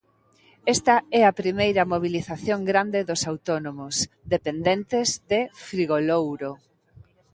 [0.75, 3.95] Esta é a primeira mobilización grande dos autónomos
[4.29, 6.51] 'dependentes' de Frigolouro.